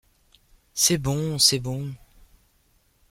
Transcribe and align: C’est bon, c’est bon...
C’est 0.73 0.97
bon, 0.97 1.37
c’est 1.37 1.59
bon... 1.59 1.93